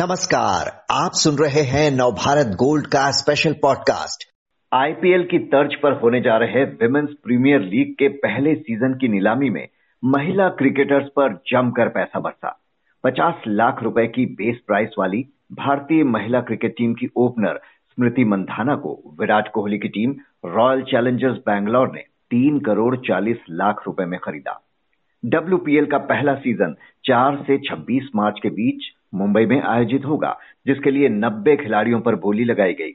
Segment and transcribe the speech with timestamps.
[0.00, 4.24] नमस्कार, आप सुन रहे हैं नवभारत गोल्ड का स्पेशल पॉडकास्ट
[4.74, 9.50] आईपीएल की तर्ज पर होने जा रहे विमेन्स प्रीमियर लीग के पहले सीज़न की नीलामी
[9.50, 9.68] में
[10.04, 12.60] महिला क्रिकेटर्स पर जमकर पैसा बरसा।
[13.04, 17.60] 50 लाख रुपए की बेस प्राइस वाली भारतीय महिला क्रिकेट टीम की ओपनर
[17.94, 20.14] स्मृति मंधाना को विराट कोहली की टीम
[20.46, 24.60] रॉयल चैलेंजर्स बैंगलोर ने तीन करोड़ चालीस लाख रुपए में खरीदा।
[25.24, 30.90] डब्ल्यूपीएल का पहला सीज़न 4 से 26 मार्च के बीच मुंबई में आयोजित होगा, जिसके
[30.90, 32.92] लिए 90 खिलाड़ियों पर बोली लगाई गई।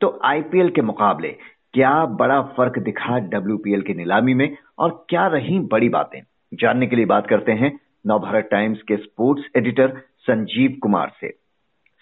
[0.00, 1.36] तो आईपीएल के मुकाबले
[1.74, 6.20] क्या बड़ा फ़र्क दिखा डब्ल्यूपीएल की नीलामी में और क्या रही बड़ी बातें?
[6.54, 11.28] जानने के लिए बात करते हैं नवभारत टाइम्स के स्पोर्ट्स एडिटर संजीव कुमार से।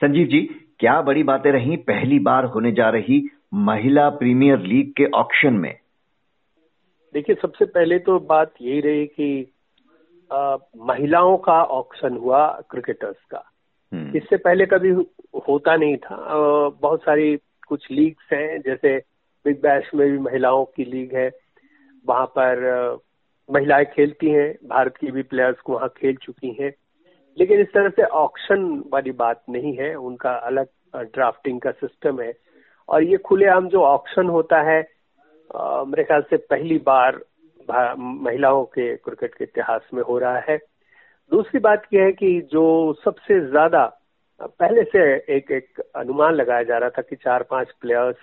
[0.01, 0.41] संजीव जी,
[0.79, 1.77] क्या बड़ी बातें रही?
[1.77, 5.79] पहली बार होने जा रही महिला प्रीमियर लीग के ऑक्शन में।
[7.15, 9.53] देखिए, सबसे पहले तो बात यही रही कि
[10.77, 13.45] महिलाओं का ऑक्शन हुआ क्रिकेटर्स का।
[13.93, 14.91] हम्म। इससे पहले कभी
[15.49, 16.17] होता नहीं था।
[16.69, 17.37] बहुत सारी
[17.69, 18.99] कुछ लीग्स हैं जैसे
[19.45, 21.31] बिग बैश में भी महिलाओं की लीग है।
[22.09, 22.57] वहाँ पर
[23.51, 26.75] महिलाएँ खेलती हैं भारत की भी प्लेयर्स को वहाँ खेल चुकी हैं।
[27.39, 30.67] लेकिन इस तरह से ऑक्शन वाली बात नहीं है। उनका अलग
[30.97, 32.33] ड्राफ्टिंग का सिस्टम है।
[32.89, 34.97] और ये खुलेआम जो ऑक्शन होता है
[35.57, 37.21] मेरे ख्याल से पहली बार
[37.69, 40.57] महिलाओं के क्रिकेट के इतिहास में हो रहा है।
[41.33, 43.85] दूसरी बात यह है कि जो सबसे ज़्यादा,
[44.41, 45.01] पहले से
[45.37, 48.17] एक एक अनुमान लगाया जा रहा था कि चार, पाँच प्लेयर्स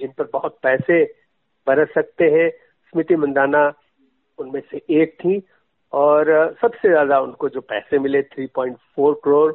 [0.00, 1.02] जिन पर बहुत पैसे
[1.66, 3.72] बरस सकते हैं, स्मृति मंदाना
[4.38, 5.42] उनमें से एक थी
[5.92, 9.52] और सबसे ज़्यादा उनको जो पैसे मिले 3.4 करोड़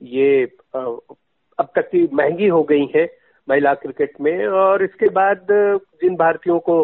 [0.00, 3.04] ये अब तक की महँगी हो गई है
[3.48, 5.46] महिला क्रिकेट में और इसके बाद
[6.02, 6.82] जिन भारतीयों को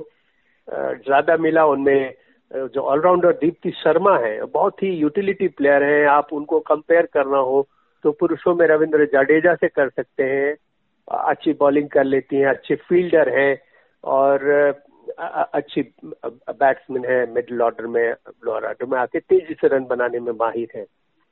[0.68, 2.14] ज़्यादा मिला उनमें
[2.50, 7.66] जो ऑलराउंडर दीप्ति शर्मा है, बहुत ही यूटिलिटी प्लेयर हैं। आप उनको कंपेयर करना हो
[8.04, 10.54] तो पुरुषों में रविंद्र जाडेजा से कर सकते हैं।
[11.08, 13.58] अच्छी बॉलिंग कर लेती हैं, अच्छे फील्डर हैं,
[14.04, 14.82] और
[15.54, 18.14] अच्छी बैट्समैन है मिडिल ऑर्डर में
[18.44, 20.84] लोअर ऑर्डर में आके तेज़ी से रन बनाने में माहिर है।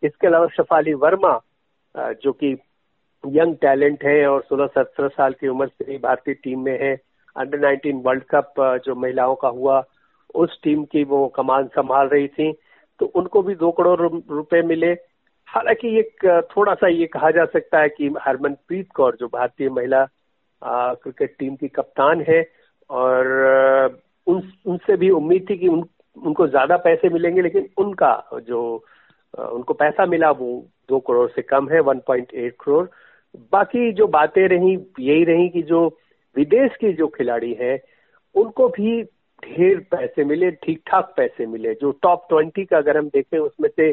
[0.02, 1.38] इसके अलावा शफाली वर्मा
[1.94, 2.52] जो कि
[3.24, 6.94] यंग टैलेंट है और सोलह सत्रह साल की उम्र से ही भारतीय टीम में है
[7.36, 8.54] अंडर 19 वर्ल्ड कप
[8.84, 9.82] जो महिलाओं का हुआ
[10.34, 12.52] उस टीम की वो कमान संभाल रही थी
[13.00, 14.92] तो उनको भी दो करोड़ रुपए मिले।
[15.48, 20.04] हालाँकि एक थोड़ा सा ये कहा जा सकता है कि हरमनप्रीत कौर जो भारतीय महिला
[20.62, 22.42] क्रिकेट टीम की कप्तान है
[22.90, 23.26] और
[24.26, 25.84] उन उनसे भी उम्मीद थी कि उन,
[26.16, 28.12] उनको ज़्यादा पैसे मिलेंगे लेकिन उनका
[28.48, 28.62] जो
[29.34, 30.52] उनको पैसा मिला वो
[30.88, 32.86] दो करोड़ से कम है 1.8 करोड़।
[33.52, 35.88] बाकी जो बातें रही यही रही कि जो
[36.36, 37.78] विदेश के जो खिलाड़ी हैं,
[38.34, 39.02] उनको भी
[39.44, 43.68] ढेर पैसे मिले ठीक ठाक पैसे मिले। जो टॉप ट्वेंटी का अगर हम देखें, उसमें
[43.76, 43.92] से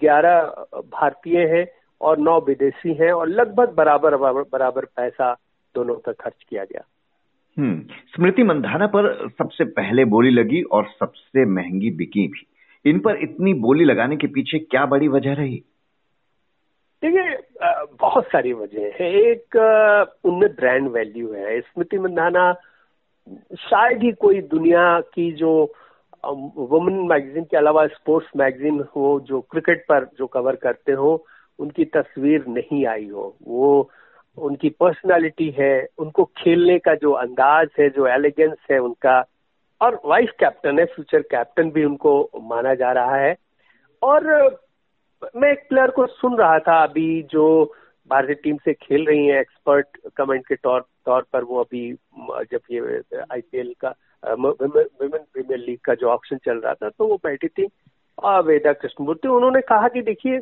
[0.00, 0.40] ग्यारह
[0.92, 1.66] भारतीय हैं
[2.00, 5.32] और नौ विदेशी हैं और लगभग बराबर बराबर पैसा
[5.74, 6.84] दोनों का खर्च किया गया।
[7.58, 12.46] हम्म स्मृति मंधाना पर सबसे पहले बोली लगी और सबसे महँगी बिकी भी।
[12.84, 15.62] इन पर इतनी बोली लगाने के पीछे क्या बड़ी वजह रही?
[17.02, 17.36] देखिए
[18.00, 19.56] बहुत सारी वजह है। एक
[20.24, 22.52] उनमें ब्रांड वैल्यू है। स्मृति मंदाना
[23.60, 25.72] शायद ही कोई दुनिया की जो
[26.26, 31.26] वुमेन मैगजीन के अलावा स्पोर्ट्स मैगजीन हो, जो क्रिकेट पर जो कवर करते हो,
[31.58, 33.90] उनकी तस्वीर नहीं आई हो। वो,
[34.38, 39.24] उनकी पर्सनालिटी है, उनको खेलने का जो अंदाज है, जो एलिगेंस है उनका,
[39.80, 43.36] और वाइस कैप्टन है फ्यूचर कैप्टन भी उनको माना जा रहा है।
[44.02, 44.48] और
[45.36, 47.44] मैं एक प्लेयर को सुन रहा था अभी जो
[48.10, 52.60] भारतीय टीम से खेल रही हैं एक्सपर्ट कमेंट के तौर तौर पर वो अभी, जब
[52.70, 57.48] ये आईपीएल का वुमेन प्रीमियर लीग का जो ऑप्शन चल रहा था तो वो बैठी
[57.48, 57.66] थी
[58.44, 60.38] वेदा कृष्णमूर्ति, उन्होंने कहा कि देखिए,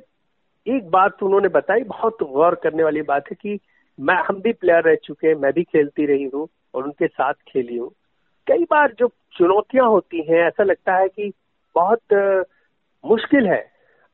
[0.66, 3.59] एक बात उन्होंने बताई, बहुत गौर करने वाली बात है कि
[3.98, 7.34] मैं, हम भी प्लेयर रह चुके हैं, मैं भी खेलती रही हूँ और उनके साथ
[7.48, 7.91] खेली हूँ।
[8.47, 11.32] कई बार जो चुनौतियाँ होती हैं, ऐसा लगता है कि
[11.74, 12.47] बहुत
[13.04, 13.65] मुश्किल है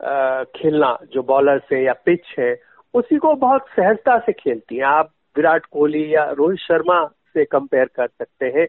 [0.03, 2.55] खेलना, जो बॉलर है या पिच है,
[2.93, 7.89] उसी को बहुत सहजता से खेलती हैं। आप विराट कोहली या रोहित शर्मा से कंपेयर
[7.95, 8.65] कर सकते हैं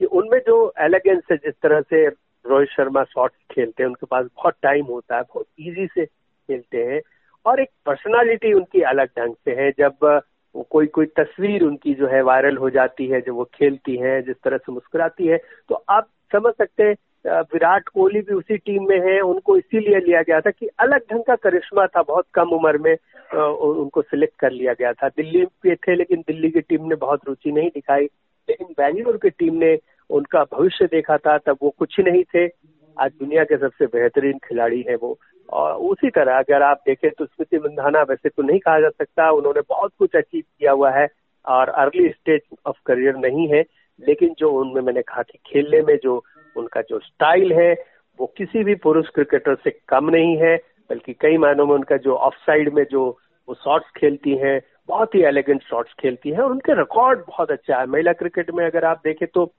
[0.00, 2.06] कि उनमें जो एलिगेंस है, जिस तरह से
[2.44, 6.84] रोहित शर्मा शॉट्स खेलते हैं, उनके पास बहुत टाइम होता है, बहुत इजी से खेलते
[6.84, 7.00] हैं
[7.46, 10.20] और एक पर्सनालिटी उनकी अलग ढंग से है। जब
[10.70, 14.36] कोई कोई तस्वीर उनकी जो है वायरल हो जाती है, जब वो खेलती है, जिस
[14.44, 15.38] तरह से मुस्कुराती है
[15.68, 16.94] तो आप समझ सकते हैं
[17.24, 21.22] विराट कोहली भी उसी टीम में है, उनको इसीलिए लिया गया था कि अलग ढंग
[21.24, 22.96] का करिश्मा था, बहुत कम उम्र में
[23.34, 27.28] उनको सिलेक्ट कर लिया गया था। दिल्ली पे थे, लेकिन दिल्ली की टीम ने बहुत
[27.28, 28.04] रुचि नहीं दिखाई।
[28.48, 29.78] लेकिन बेंगलुरु की टीम ने
[30.10, 32.46] उनका भविष्य देखा था, तब वो कुछ नहीं थे।
[32.96, 35.18] आज दुनिया के सबसे बेहतरीन खिलाड़ी है वो।
[35.48, 39.30] और उसी तरह अगर आप देखें तो स्मृति मंधाना वैसे तो नहीं कहा जा सकता,
[39.30, 41.06] उन्होंने बहुत कुछ अचीव किया हुआ है
[41.44, 43.64] और अर्ली स्टेज ऑफ़ करियर नहीं है,
[44.00, 46.18] लेकिन जो उनमें मैंने कहा कि खेलने में जो
[46.56, 47.72] उनका जो स्टाइल है
[48.18, 50.56] वो किसी भी पुरुष क्रिकेटर से कम नहीं है
[50.90, 53.04] बल्कि कई मायनों में उनका जो ऑफ़ साइड में जो
[53.48, 57.78] वो शॉट्स खेलती हैं बहुत ही एलिगेंट शॉट्स खेलती हैं और उनके रिकॉर्ड बहुत अच्छा
[57.78, 59.52] है। महिला क्रिकेट में अगर आप देखें तो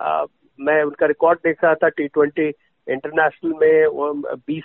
[0.00, 0.24] आ,
[0.60, 2.48] मैं उनका रिकॉर्ड देख रहा था टी ट्वेंटी
[2.88, 4.64] इंटरनेशनल में बीस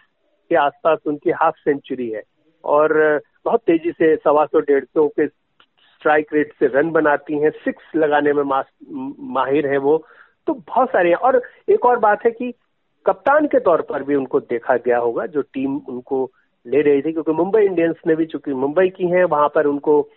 [0.50, 2.22] के आसपास उनकी हाफ़ सेंचुरी है।
[2.64, 7.50] और बहुत तेज़ी से सवा सौ डेढ़ सौ के स्ट्राइक रेट से रन बनाती हैं।
[7.50, 8.44] सिक्स लगाने में
[9.34, 9.98] माहिर है वो।
[10.48, 12.54] तो बहुत सारे हैं। और एक और बात है कि
[13.06, 16.32] कप्तान के तौर पर भी उनको देखा गया होगा जो टीम उनको
[16.66, 20.10] ले रही थी क्योंकि मुंबई इंडियंस ने भी चूँकि मुंबई की है वहाँ पर उनको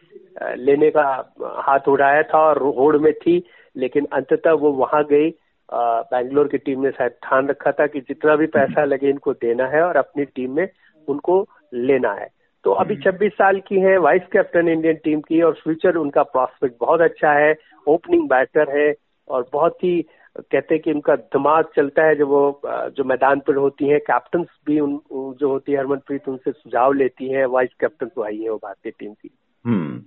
[0.43, 1.35] लेने का
[1.67, 3.43] हाथ उड़ाया था और होड़ में थी
[3.77, 5.31] लेकिन अंततः वो वहाँ गई।
[5.73, 9.67] बैंगलोर की टीम ने शायद ठान रखा था कि जितना भी पैसा लगे इनको देना
[9.67, 10.69] है और अपनी टीम में
[11.09, 12.29] उनको लेना है।
[12.65, 16.23] तो अभी 26 हम्म। साल की है वाइस कैप्टन इंडियन टीम की और फ्यूचर उनका
[16.23, 17.55] प्रॉस्पेक्ट बहुत अच्छा है
[17.87, 18.95] ओपनिंग बैटर है
[19.29, 20.05] और बहुत ही
[20.37, 22.61] कहते हैं कि उनका दिमाग चलता है जब वो
[22.97, 24.99] जो मैदान पर होती हैं कैप्टन भी उन
[25.41, 28.93] जो होती है, हरमनप्रीत, उनसे सुझाव लेती है वाइस कैप्टन तो आई है वो भारतीय
[28.93, 29.31] टीम की।
[29.65, 30.01] हम्म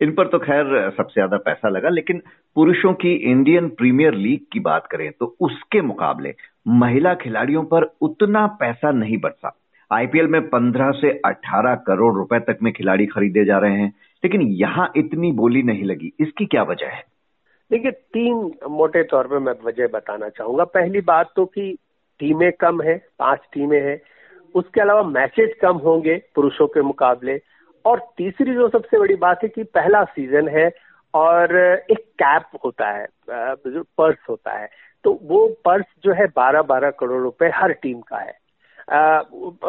[0.00, 2.22] इन पर तो खैर सबसे ज़्यादा पैसा लगा, लेकिन
[2.56, 6.34] पुरुषों की इंडियन प्रीमियर लीग की बात करें तो उसके मुकाबले
[6.74, 9.56] महिला खिलाड़ियों पर उतना पैसा नहीं बरसा।
[9.90, 13.92] आईपीएल में 15 से 18 करोड़ रुपए तक में खिलाड़ी खरीदे जा रहे हैं,
[14.22, 17.02] लेकिन यहाँ इतनी बोली नहीं लगी। इसकी क्या वजह है?
[17.70, 21.76] देखिए, तीन मोटे तौर पे मैं वजह बताना चाहूँगा। पहली बात तो कि
[22.20, 24.00] टीमें कम है, पाँच टीमें हैं।
[24.54, 27.38] उसके अलावा मैचेज कम होंगे पुरुषों के मुकाबले।
[27.84, 30.70] और तीसरी जो सबसे बड़ी बात है कि पहला सीज़न है
[31.14, 34.68] और एक कैप होता है जो पर्स होता है।
[35.04, 38.36] तो वो पर्स जो है बारह बारह करोड़ रुपए हर टीम का है।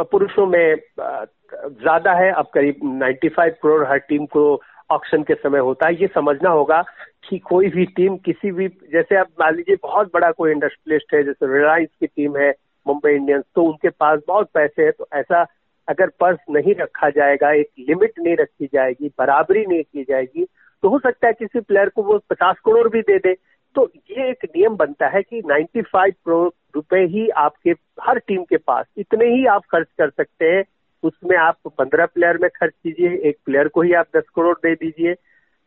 [0.04, 4.56] पुरुषों में ज़्यादा है, अब करीब 95 करोड़ हर टीम को
[4.92, 6.82] ऑक्शन के समय होता है। ये समझना होगा
[7.30, 11.24] कि कोई भी टीम किसी भी, जैसे आप मान लीजिए बहुत बड़ा कोई इंडस्ट्रियलिस्ट है,
[11.24, 12.54] जैसे रिलायंस की टीम है
[12.86, 15.46] मुंबई इंडियंस तो उनके पास बहुत पैसे है तो ऐसा
[15.88, 20.46] अगर पर्स नहीं रखा जाएगा, एक लिमिट नहीं रखी जाएगी, बराबरी नहीं की जाएगी
[20.84, 23.34] तो हो सकता है किसी प्लेयर को वो पचास करोड़ भी दे दे।
[23.76, 27.72] तो ये एक नियम बनता है कि 95 करोड़ रुपए ही आपके,
[28.02, 30.64] हर टीम के पास, इतने ही आप खर्च कर सकते हैं।
[31.04, 34.74] उसमें आप पंद्रह प्लेयर में खर्च कीजिए, एक प्लेयर को ही आप दस करोड़ दे
[34.75, 35.16] दीजिए।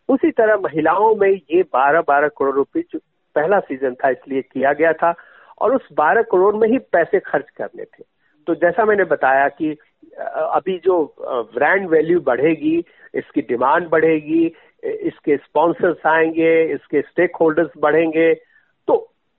[0.08, 2.82] उसी तरह महिलाओं में ये बारह बारह करोड़ रुपए
[3.36, 5.14] पहला सीज़न था, इसलिए किया गया था,
[5.60, 8.04] और उस बारह करोड़ में ही पैसे खर्च करने थे।
[8.46, 9.76] तो जैसा मैंने बताया कि
[10.18, 11.14] अभी जो
[11.54, 12.78] ब्रांड वैल्यू बढ़ेगी,
[13.14, 14.44] इसकी डिमांड बढ़ेगी
[14.82, 18.32] इसके स्पॉन्सर्स आएँगे, इसके स्टेक होल्डर्स बढ़ेंगे
[18.88, 18.96] तो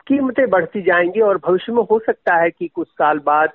[0.07, 3.49] कीमतें बढ़ती जाएँगी और भविष्य में हो सकता है कि कुछ साल बाद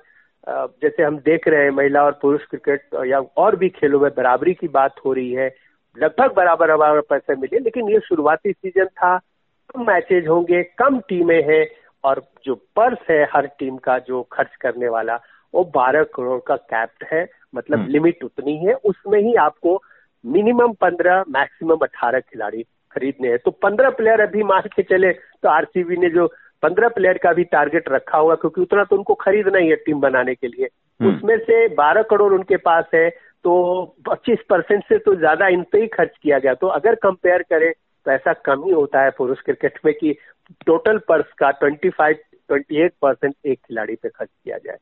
[0.47, 4.53] जैसे हम देख रहे हैं महिला और पुरुष क्रिकेट या और भी खेलों में बराबरी
[4.53, 5.47] की बात हो रही है
[5.97, 9.17] लगभग बराबर बराबर पैसे मिले लेकिन ये शुरुआती सीज़न था
[9.69, 11.65] कम मैचेज होंगे कम टीमें हैं
[12.03, 15.19] और जो पर्स है हर टीम का जो खर्च करने वाला
[15.53, 19.81] वो 12 करोड़ का कैप्ड है मतलब लिमिट हम्म। उतनी है उसमें ही आपको
[20.23, 22.63] मिनिमम 15 मैक्सिमम 18 खिलाड़ी
[22.95, 26.27] खरीदने हैं तो 15 प्लेयर अभी मार के चले तो आरसीबी ने जो
[26.63, 29.99] पंद्रह प्लेयर का भी टारगेट रखा हुआ क्योंकि उतना तो उनको खरीदना ही है टीम
[29.99, 30.67] बनाने के लिए।
[30.99, 33.09] हम्म। उसमें से बारह करोड़ उनके पास है
[33.45, 33.53] तो
[34.07, 37.71] पच्चीस परसेंट से तो ज़्यादा इन पे ही खर्च किया गया। तो अगर कंपेयर करें
[38.05, 40.15] तो ऐसा कम ही होता है पुरुष क्रिकेट में कि
[40.65, 42.17] टोटल पर्स का twenty five
[42.49, 44.77] twenty eight percent एक खिलाड़ी पे खर्च किया जाए।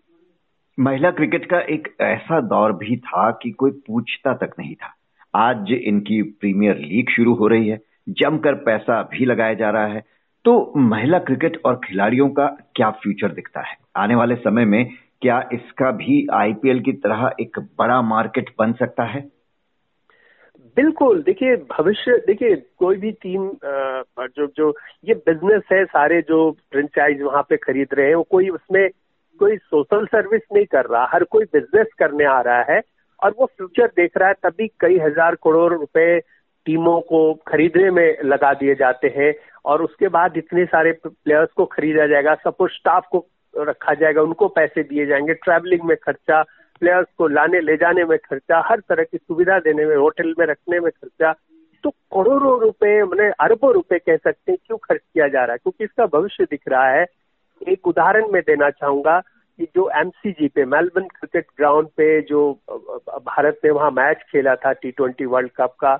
[0.77, 4.93] महिला क्रिकेट का एक ऐसा दौर भी था कि कोई पूछता तक नहीं था।
[5.35, 7.79] आज इनकी प्रीमियर लीग शुरू हो रही है
[8.17, 10.03] जमकर पैसा भी लगाया जा रहा है
[10.45, 13.75] तो महिला क्रिकेट और खिलाड़ियों का क्या फ्यूचर दिखता है?
[13.95, 14.85] आने वाले समय में
[15.21, 19.21] क्या इसका भी आईपीएल की तरह एक बड़ा मार्केट बन सकता है?
[20.77, 27.21] बिल्कुल, देखिए, भविष्य, देखिए, कोई भी टीम जो जो ये बिज़नेस है, सारे जो फ्रेंचाइज
[27.21, 28.89] वहाँ पे खरीद रहे हैं, वो कोई उसमें,
[29.39, 32.81] कोई सोशल सर्विस नहीं कर रहा, हर कोई बिज़नेस करने आ रहा है,
[33.23, 36.19] और वो फ्यूचर देख रहा है, तभी कई हज़ार करोड़ रुपए
[36.67, 39.33] टीमों को खरीदने में लगा दिए जाते हैं
[39.65, 43.25] और उसके बाद इतने सारे प्लेयर्स को खरीदा जाएगा सपोज़ स्टाफ को
[43.57, 46.41] रखा जाएगा, उनको पैसे दिए जाएँगे ट्रैवलिंग में खर्चा
[46.79, 50.45] प्लेयर्स को लाने, ले जाने में खर्चा, हर तरह की सुविधा देने में होटल में
[50.45, 51.33] रखने में खर्चा
[51.83, 55.57] तो करोड़ों रुपए, मैंने अरबों रुपए कह सकते हैं क्यों खर्च किया जा रहा है?
[55.57, 57.05] क्योंकि इसका भविष्य दिख रहा है।
[57.67, 59.19] एक उदाहरण मैं देना चाहूँगा
[59.59, 62.51] कि जो एमसीजी पे मेलबर्न क्रिकेट ग्राउंड पे जो
[63.09, 65.97] भारत ने वहाँ मैच खेला था टी ट्वेंटी वर्ल्ड कप का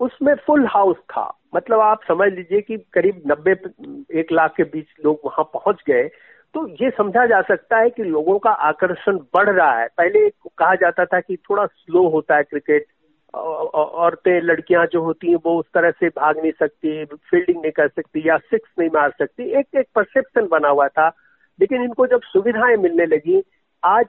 [0.00, 3.52] उसमें फुल हाउस था। मतलब आप समझ लीजिए कि करीब नब्बे,
[4.20, 6.10] एक लाख के बीच लोग वहाँ पहुँच गए।
[6.54, 10.74] तो ये समझा जा सकता है कि लोगों का आकर्षण बढ़ रहा है। पहले कहा
[10.74, 12.86] जाता था कि थोड़ा स्लो होता है क्रिकेट
[13.34, 17.88] औरतें, लड़कियाँ जो होती हैं, वो उस तरह से भाग नहीं सकती फील्डिंग नहीं कर
[17.88, 21.08] सकती या सिक्स नहीं मार सकती। एक एक परसेप्शन बना हुआ था।
[21.60, 23.42] लेकिन इनको जब सुविधाएँ मिलने लगी,
[23.84, 24.06] आज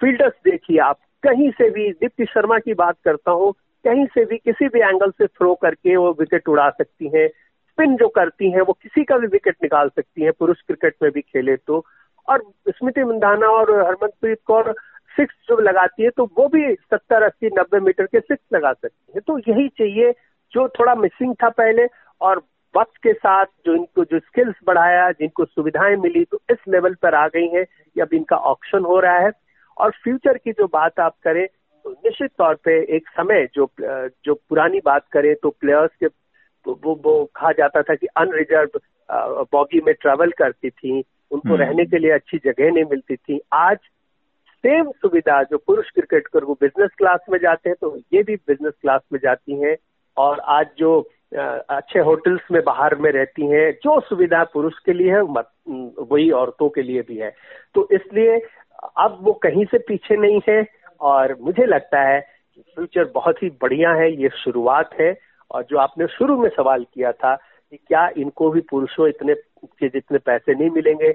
[0.00, 4.36] फील्डर्स देखिए आप, कहीं से भी, दीप्ति शर्मा की बात करता हूँ कहीं से भी
[4.36, 8.60] किसी भी एंगल से थ्रो करके वो विकेट उड़ा सकती हैं स्पिन जो करती हैं,
[8.60, 11.84] वो किसी का भी विकेट निकाल सकती हैं, पुरुष क्रिकेट में भी खेले तो।
[12.28, 14.74] और स्मृति मंदाना और हरमनप्रीत कौर
[15.16, 19.12] सिक्स जो लगाती है तो वो भी सत्तर, अस्सी, नब्बे मीटर के सिक्स लगा सकती
[19.14, 20.12] है। तो यही चाहिए
[20.52, 21.86] जो थोड़ा मिसिंग था पहले
[22.20, 22.42] और
[22.76, 27.14] वक्त के साथ जो इनको जो स्किल्स बढ़ाया, जिनको सुविधाएँ मिली तो इस लेवल पर
[27.14, 27.64] आ गई हैं।
[28.02, 29.30] अब इनका ऑप्शन हो रहा है।
[29.78, 31.46] और फ्यूचर की जो बात आप करें
[31.86, 33.68] निश्चित तौर पे एक समय जो
[34.24, 36.06] जो पुरानी बात करें तो प्लेयर्स के
[36.66, 38.80] वो वो कहा जाता था कि अनरिजर्व
[39.52, 40.98] बॉगी में ट्रेवल करती थी
[41.30, 43.78] उनको हम्म। रहने के लिए अच्छी जगह नहीं मिलती थी। आज
[44.64, 48.36] सेम सुविधा जो पुरुष क्रिकेट कर वो बिज़नेस क्लास में जाते हैं तो ये भी
[48.36, 49.76] बिज़नेस क्लास में जाती हैं।
[50.16, 51.00] और आज जो
[51.34, 56.68] अच्छे होटल्स में बाहर में रहती हैं जो सुविधा पुरुष के लिए है वही औरतों
[56.68, 57.30] के लिए भी है।
[57.74, 58.38] तो इसलिए
[58.98, 60.62] अब वो कहीं से पीछे नहीं है।
[61.00, 65.14] और मुझे लगता है कि फ्यूचर बहुत ही बढ़िया है ये शुरुआत है।
[65.50, 69.88] और जो आपने शुरू में सवाल किया था कि क्या इनको भी पुरुषों इतने के
[69.88, 71.14] जितने पैसे नहीं मिलेंगे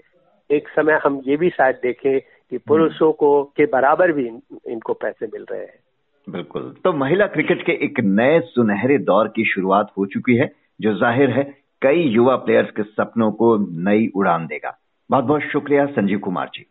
[0.49, 4.93] एक समय हम ये भी शायद देखें कि पुरुषों को के बराबर भी इन, इनको
[4.93, 5.79] पैसे मिल रहे हैं।
[6.27, 10.51] बिल्कुल। तो महिला क्रिकेट के एक नए सुनहरे दौर की शुरुआत हो चुकी है
[10.81, 11.43] जो ज़ाहिर है
[11.81, 14.77] कई युवा प्लेयर्स के सपनों को नई उड़ान देगा।
[15.09, 16.65] बहुत बहुत शुक्रिया संजीव कुमार जी।